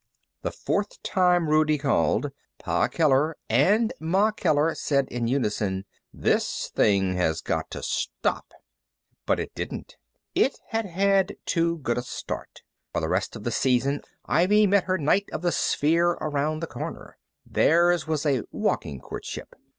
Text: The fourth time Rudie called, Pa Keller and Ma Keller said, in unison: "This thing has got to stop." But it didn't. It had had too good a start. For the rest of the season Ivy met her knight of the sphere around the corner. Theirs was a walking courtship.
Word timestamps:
The 0.41 0.49
fourth 0.51 0.99
time 1.03 1.47
Rudie 1.47 1.77
called, 1.77 2.31
Pa 2.57 2.87
Keller 2.87 3.37
and 3.51 3.93
Ma 3.99 4.31
Keller 4.31 4.73
said, 4.73 5.07
in 5.09 5.27
unison: 5.27 5.85
"This 6.11 6.71
thing 6.73 7.13
has 7.17 7.39
got 7.39 7.69
to 7.69 7.83
stop." 7.83 8.51
But 9.27 9.39
it 9.39 9.53
didn't. 9.53 9.97
It 10.33 10.59
had 10.69 10.87
had 10.87 11.35
too 11.45 11.77
good 11.77 11.99
a 11.99 12.01
start. 12.01 12.63
For 12.91 12.99
the 12.99 13.09
rest 13.09 13.35
of 13.35 13.43
the 13.43 13.51
season 13.51 14.01
Ivy 14.25 14.65
met 14.65 14.85
her 14.85 14.97
knight 14.97 15.29
of 15.31 15.43
the 15.43 15.51
sphere 15.51 16.13
around 16.19 16.61
the 16.61 16.65
corner. 16.67 17.19
Theirs 17.45 18.07
was 18.07 18.25
a 18.25 18.41
walking 18.49 19.01
courtship. 19.01 19.53